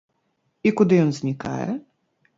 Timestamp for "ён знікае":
1.03-1.71